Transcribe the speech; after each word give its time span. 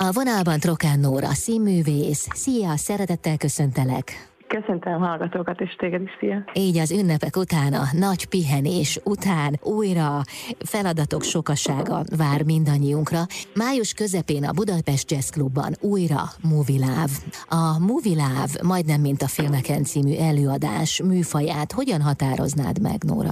A 0.00 0.12
vonalban 0.12 0.58
Trokán 0.58 1.00
Nóra, 1.00 1.32
színművész. 1.32 2.28
Szia, 2.30 2.76
szeretettel 2.76 3.36
köszöntelek! 3.36 4.30
Köszöntöm 4.46 5.00
hallgatókat, 5.00 5.60
és 5.60 5.74
téged 5.78 6.02
is, 6.02 6.10
szia! 6.20 6.44
Így 6.52 6.78
az 6.78 6.90
ünnepek 6.90 7.36
után, 7.36 7.72
a 7.72 7.82
nagy 7.92 8.26
pihenés 8.26 9.00
után 9.04 9.58
újra 9.62 10.20
feladatok 10.58 11.22
sokasága 11.22 12.02
vár 12.16 12.42
mindannyiunkra. 12.42 13.20
Május 13.54 13.92
közepén 13.92 14.44
a 14.44 14.52
Budapest 14.52 15.10
Jazz 15.10 15.30
Clubban 15.30 15.74
újra 15.80 16.22
Movie 16.42 16.78
Love. 16.78 17.14
A 17.48 17.78
Movie 17.78 18.14
Love 18.14 18.62
majdnem 18.62 19.00
mint 19.00 19.22
a 19.22 19.28
filmeken 19.28 19.84
című 19.84 20.14
előadás 20.16 21.02
műfaját 21.02 21.72
hogyan 21.72 22.00
határoznád 22.00 22.80
meg, 22.80 23.02
Nóra? 23.04 23.30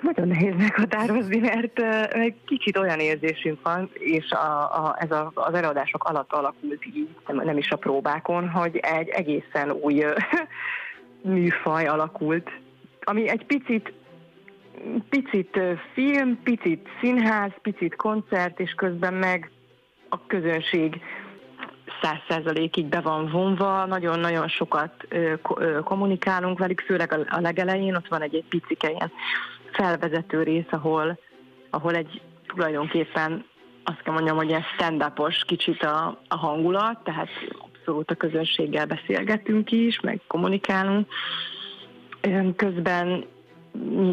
Nagyon 0.00 0.28
nehéz 0.28 0.54
meghatározni, 0.56 1.38
mert 1.38 1.78
egy 2.14 2.34
kicsit 2.46 2.78
olyan 2.78 2.98
érzésünk 2.98 3.62
van, 3.62 3.90
és 3.92 4.30
a, 4.30 4.62
a, 4.84 4.96
ez 4.98 5.10
a, 5.10 5.30
az 5.34 5.54
előadások 5.54 6.04
alatt 6.04 6.32
alakult 6.32 6.86
így, 6.86 7.08
nem, 7.26 7.58
is 7.58 7.70
a 7.70 7.76
próbákon, 7.76 8.48
hogy 8.48 8.76
egy 8.76 9.08
egészen 9.08 9.70
új 9.70 10.04
műfaj 11.22 11.86
alakult, 11.86 12.50
ami 13.00 13.28
egy 13.28 13.46
picit 13.46 13.92
picit 15.08 15.60
film, 15.92 16.42
picit 16.42 16.88
színház, 17.00 17.50
picit 17.62 17.96
koncert, 17.96 18.60
és 18.60 18.72
közben 18.72 19.14
meg 19.14 19.50
a 20.08 20.26
közönség 20.26 21.00
száz 22.02 22.18
százalékig 22.28 22.86
be 22.86 23.00
van 23.00 23.28
vonva, 23.30 23.86
nagyon-nagyon 23.86 24.48
sokat 24.48 24.92
kommunikálunk 25.84 26.58
velük, 26.58 26.80
főleg 26.80 27.26
a 27.28 27.40
legelején, 27.40 27.94
ott 27.94 28.08
van 28.08 28.22
egy, 28.22 28.34
egy 28.34 28.44
picike 28.48 28.90
ilyen 28.90 29.12
felvezető 29.72 30.42
rész, 30.42 30.70
ahol, 30.70 31.18
ahol 31.70 31.94
egy 31.94 32.20
tulajdonképpen 32.46 33.44
azt 33.84 34.02
kell 34.02 34.14
mondjam, 34.14 34.36
hogy 34.36 34.52
egy 34.52 34.64
stand 34.74 35.12
kicsit 35.46 35.82
a, 35.82 36.20
a 36.28 36.36
hangulat, 36.36 37.04
tehát 37.04 37.28
abszolút 37.58 38.10
a 38.10 38.14
közönséggel 38.14 38.86
beszélgetünk 38.86 39.72
is, 39.72 40.00
meg 40.00 40.20
kommunikálunk. 40.26 41.08
Közben 42.56 43.24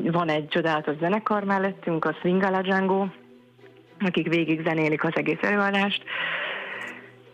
van 0.04 0.30
egy 0.30 0.48
csodálatos 0.48 0.98
zenekar 0.98 1.44
mellettünk, 1.44 2.06
a 2.06 2.14
Swingala 2.14 2.62
Django, 2.62 3.08
akik 4.00 4.28
végig 4.28 4.62
zenélik 4.64 5.04
az 5.04 5.16
egész 5.16 5.42
előadást, 5.42 6.04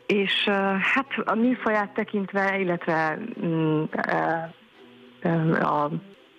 és 0.06 0.44
hát 0.82 1.08
a 1.26 1.36
műfaját 1.36 1.94
tekintve, 1.94 2.60
illetve 2.60 3.20
mm, 3.46 3.84
a 5.54 5.90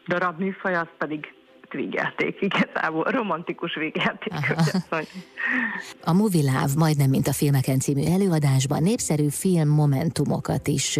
darab 0.06 0.39
műfaj, 0.39 0.74
az 0.74 0.89
pedig 0.98 1.34
vígjáték, 1.72 2.40
igazából 2.40 3.04
romantikus 3.04 3.74
vígjáték. 3.74 4.32
A 6.04 6.12
Movie 6.12 6.42
Love 6.42 6.72
majdnem, 6.76 7.10
mint 7.10 7.28
a 7.28 7.32
filmeken 7.32 7.78
című 7.78 8.04
előadásban 8.04 8.82
népszerű 8.82 9.28
film 9.28 9.68
momentumokat 9.68 10.68
is 10.68 10.98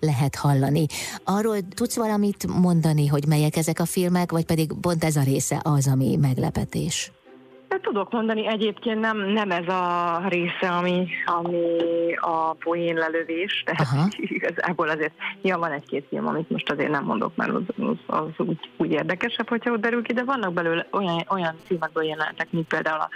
lehet 0.00 0.34
hallani. 0.34 0.86
Arról 1.24 1.56
tudsz 1.74 1.96
valamit 1.96 2.46
mondani, 2.46 3.06
hogy 3.06 3.26
melyek 3.26 3.56
ezek 3.56 3.80
a 3.80 3.86
filmek, 3.86 4.30
vagy 4.30 4.44
pedig 4.44 4.72
pont 4.80 5.04
ez 5.04 5.16
a 5.16 5.22
része 5.22 5.60
az, 5.62 5.88
ami 5.88 6.16
meglepetés? 6.16 7.12
Tudok 7.82 8.12
mondani, 8.12 8.46
egyébként 8.46 9.00
nem, 9.00 9.18
nem 9.18 9.50
ez 9.50 9.68
a 9.68 10.20
része, 10.28 10.68
ami, 10.68 11.06
ami 11.24 11.76
a 12.20 12.52
poén 12.52 12.94
lelövés, 12.94 13.62
tehát 13.66 13.86
Aha. 13.92 14.08
igazából 14.16 14.88
azért, 14.88 15.12
ja, 15.42 15.58
van 15.58 15.72
egy-két 15.72 16.06
film, 16.08 16.26
amit 16.26 16.50
most 16.50 16.70
azért 16.70 16.90
nem 16.90 17.04
mondok, 17.04 17.36
mert 17.36 17.50
az, 17.50 17.62
az, 17.78 17.96
az 18.06 18.46
úgy, 18.46 18.70
úgy 18.76 18.92
érdekesebb, 18.92 19.48
hogyha 19.48 19.72
ott 19.72 19.80
derül 19.80 20.02
ki, 20.02 20.12
de 20.12 20.22
vannak 20.22 20.52
belőle 20.52 20.86
olyan, 20.90 21.24
olyan 21.28 21.54
filmekből 21.64 22.04
jelentek, 22.04 22.52
mint 22.52 22.66
például 22.66 23.00
a, 23.00 23.08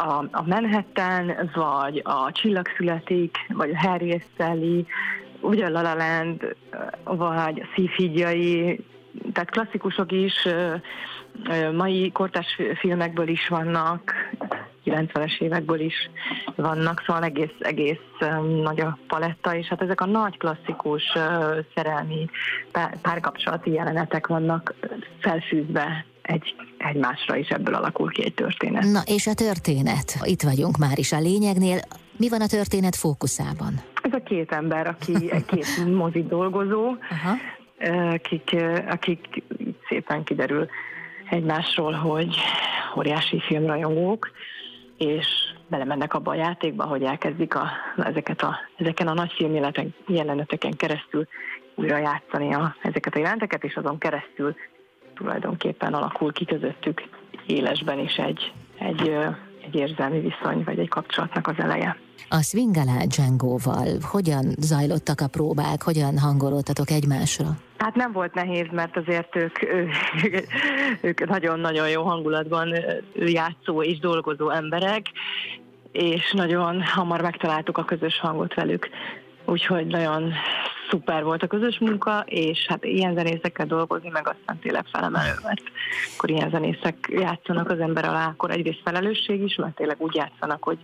a, 0.00 0.28
a 0.30 0.42
Manhattan, 0.46 1.50
vagy 1.54 2.00
a 2.04 2.32
Csillag 2.32 2.66
születik, 2.76 3.36
vagy 3.48 3.70
a 3.70 3.88
Harry 3.88 4.22
Sally, 4.36 4.86
ugye 5.40 5.66
a 5.66 5.70
La 5.70 5.82
La 5.82 5.94
Land, 5.94 6.56
vagy 7.04 7.60
a 7.60 7.68
Szívhídjai, 7.74 8.84
tehát 9.32 9.50
klasszikusok 9.50 10.12
is, 10.12 10.48
mai 11.72 12.10
kortás 12.12 12.46
filmekből 12.78 13.28
is 13.28 13.48
vannak, 13.48 14.12
90-es 14.84 15.40
évekből 15.40 15.80
is 15.80 16.10
vannak, 16.56 17.02
szóval 17.06 17.22
egész, 17.22 17.54
egész 17.58 17.98
nagy 18.62 18.80
a 18.80 18.98
paletta, 19.06 19.56
és 19.56 19.66
hát 19.66 19.82
ezek 19.82 20.00
a 20.00 20.06
nagy 20.06 20.36
klasszikus 20.38 21.02
szerelmi 21.74 22.28
párkapcsolati 23.02 23.70
jelenetek 23.70 24.26
vannak 24.26 24.74
felfűzve 25.20 26.04
egy, 26.22 26.54
egymásra, 26.78 27.36
is 27.36 27.48
ebből 27.48 27.74
alakul 27.74 28.10
ki 28.10 28.24
egy 28.24 28.34
történet. 28.34 28.82
Na 28.82 29.00
és 29.06 29.26
a 29.26 29.34
történet? 29.34 30.18
Itt 30.22 30.42
vagyunk 30.42 30.76
már 30.76 30.98
is 30.98 31.12
a 31.12 31.18
lényegnél. 31.18 31.78
Mi 32.16 32.28
van 32.28 32.40
a 32.40 32.46
történet 32.46 32.96
fókuszában? 32.96 33.80
Ez 34.02 34.12
a 34.12 34.22
két 34.24 34.52
ember, 34.52 34.86
aki 34.86 35.12
két 35.46 35.94
mozi 35.94 36.22
dolgozó, 36.22 36.96
Aha. 37.10 37.34
Akik, 38.12 38.56
akik 38.88 39.42
szépen 39.88 40.24
kiderül 40.24 40.68
egymásról, 41.30 41.92
hogy 41.92 42.36
óriási 42.96 43.40
filmrajongók, 43.40 44.30
és 44.98 45.26
belemennek 45.68 46.14
abba 46.14 46.30
a 46.30 46.34
játékba, 46.34 46.84
hogy 46.84 47.02
elkezdik 47.02 47.54
a, 47.54 47.70
ezeket 47.96 48.42
a, 48.42 48.56
ezeken 48.76 49.06
a 49.06 49.14
nagy 49.14 49.32
jeleneteken 50.06 50.76
keresztül 50.76 51.26
újra 51.74 51.96
játszani 51.96 52.54
a, 52.54 52.76
ezeket 52.82 53.14
a 53.14 53.18
jelenteket, 53.18 53.64
és 53.64 53.76
azon 53.76 53.98
keresztül 53.98 54.54
tulajdonképpen 55.14 55.94
alakul 55.94 56.32
ki 56.32 56.44
közöttük 56.44 57.02
élesben 57.46 57.98
is 57.98 58.16
egy, 58.16 58.52
egy, 58.78 59.16
egy 59.64 59.74
érzelmi 59.74 60.20
viszony, 60.20 60.62
vagy 60.64 60.78
egy 60.78 60.88
kapcsolatnak 60.88 61.46
az 61.46 61.54
eleje. 61.58 61.96
A 62.28 62.42
Swingala 62.42 63.06
Django-val 63.06 63.88
hogyan 64.02 64.54
zajlottak 64.58 65.20
a 65.20 65.26
próbák, 65.26 65.82
hogyan 65.82 66.18
hangolódtatok 66.18 66.90
egymásra? 66.90 67.46
Hát 67.78 67.94
nem 67.94 68.12
volt 68.12 68.34
nehéz, 68.34 68.66
mert 68.70 68.96
azért 68.96 69.36
ők, 69.36 69.58
ők 71.08 71.28
nagyon-nagyon 71.28 71.88
jó 71.88 72.02
hangulatban 72.02 72.74
játszó 73.14 73.82
és 73.82 73.98
dolgozó 73.98 74.50
emberek, 74.50 75.06
és 75.92 76.32
nagyon 76.32 76.82
hamar 76.82 77.20
megtaláltuk 77.20 77.78
a 77.78 77.84
közös 77.84 78.20
hangot 78.20 78.54
velük. 78.54 78.88
Úgyhogy 79.44 79.86
nagyon 79.86 80.32
szuper 80.92 81.24
volt 81.24 81.42
a 81.42 81.46
közös 81.46 81.78
munka, 81.78 82.24
és 82.26 82.66
hát 82.68 82.84
ilyen 82.84 83.14
zenészekkel 83.14 83.66
dolgozni, 83.66 84.08
meg 84.08 84.28
aztán 84.28 84.58
tényleg 84.58 84.84
felemelő, 84.92 85.34
mert 85.44 85.62
akkor 86.14 86.30
ilyen 86.30 86.50
zenészek 86.50 86.96
játszanak 87.10 87.70
az 87.70 87.78
ember 87.78 88.04
alá, 88.04 88.26
akkor 88.26 88.50
egyrészt 88.50 88.80
felelősség 88.84 89.42
is, 89.42 89.56
mert 89.56 89.74
tényleg 89.74 89.96
úgy 90.00 90.14
játszanak, 90.14 90.62
hogy, 90.64 90.78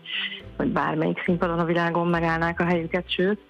hogy 0.56 0.68
bármelyik 0.68 1.22
színpadon 1.24 1.58
a 1.58 1.64
világon 1.64 2.06
megállnák 2.06 2.60
a 2.60 2.64
helyüket, 2.64 3.10
sőt, 3.10 3.41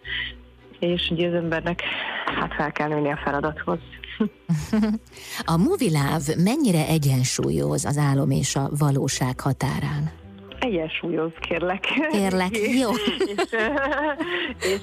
és 0.79 1.11
ugye 1.11 1.29
az 1.29 1.35
embernek 1.35 1.83
hát 2.25 2.55
fel 2.55 2.73
kell 2.73 2.89
nőni 2.89 3.11
a 3.11 3.21
feladathoz. 3.25 3.79
a 5.55 5.57
Movie 5.57 5.91
Love 5.91 6.43
mennyire 6.43 6.87
egyensúlyoz 6.87 7.85
az 7.85 7.99
álom 7.99 8.31
és 8.31 8.57
a 8.57 8.71
valóság 8.79 9.41
határán? 9.41 10.11
Egyensúlyoz, 10.69 11.31
kérlek. 11.41 11.81
Kérlek, 12.11 12.57
jó. 12.83 12.91
és, 13.33 13.59
és 14.59 14.81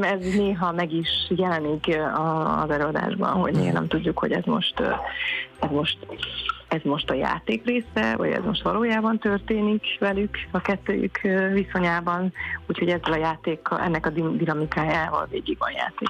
ez 0.00 0.34
néha 0.34 0.72
meg 0.72 0.92
is 0.92 1.08
jelenik 1.28 1.98
az 2.62 2.70
előadásban, 2.70 3.32
hogy 3.32 3.52
néha 3.52 3.72
nem 3.72 3.88
tudjuk, 3.88 4.18
hogy 4.18 4.32
ez 4.32 4.44
most, 4.44 4.80
ez 5.60 5.70
most 5.70 5.98
ez 6.68 6.80
most 6.82 7.10
a 7.10 7.14
játék 7.14 7.64
része, 7.64 8.16
vagy 8.16 8.30
ez 8.30 8.44
most 8.44 8.62
valójában 8.62 9.18
történik 9.18 9.84
velük, 9.98 10.36
a 10.50 10.60
kettőjük 10.60 11.20
viszonyában, 11.52 12.32
úgyhogy 12.66 12.88
ezzel 12.88 13.12
a 13.12 13.16
játékkal, 13.16 13.80
ennek 13.80 14.06
a 14.06 14.10
dinamikájával 14.10 15.26
végig 15.30 15.56
a 15.58 15.70
játék. 15.70 16.08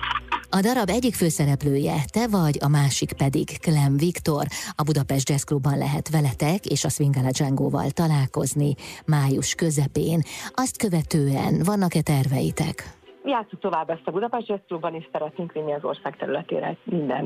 A 0.53 0.61
darab 0.61 0.89
egyik 0.89 1.15
főszereplője 1.15 1.95
te 2.13 2.27
vagy, 2.29 2.57
a 2.61 2.69
másik 2.69 3.13
pedig 3.13 3.59
Clem 3.59 3.97
Viktor. 3.97 4.47
A 4.77 4.83
Budapest 4.83 5.29
Jazz 5.29 5.43
Clubban 5.43 5.79
lehet 5.79 6.11
veletek 6.11 6.67
és 6.67 6.85
a 6.85 6.89
Swingala 6.89 7.31
Django-val 7.31 7.91
találkozni 7.91 8.75
május 9.07 9.55
közepén. 9.55 10.21
Azt 10.55 10.77
követően 10.79 11.63
vannak-e 11.65 12.03
terveitek? 12.03 12.99
játsszuk 13.25 13.61
tovább 13.61 13.91
ezt 13.91 14.03
a 14.05 14.11
Budapest 14.11 14.49
Jazz 14.49 14.61
Clubban, 14.67 14.95
és 14.95 15.09
szeretnénk 15.13 15.53
vinni 15.53 15.73
az 15.73 15.85
ország 15.85 16.17
területére 16.17 16.77
minden, 16.85 17.25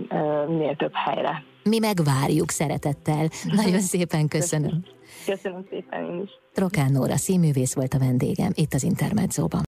minél 0.49 0.77
több 0.77 0.95
helyre. 0.95 1.45
Mi 1.63 1.79
megvárjuk 1.79 2.51
szeretettel. 2.51 3.29
Nagyon 3.63 3.81
szépen 3.81 4.29
köszönöm. 4.29 4.85
Köszönöm 5.27 5.67
szépen 5.71 6.05
én 6.05 6.23
is. 6.23 6.31
Trokán 6.53 6.93
Nóra 6.93 7.17
színművész 7.17 7.75
volt 7.75 7.95
a 7.95 7.99
vendégem 7.99 8.51
itt 8.55 8.73
az 8.75 8.83
Intermedzóban. 8.83 9.63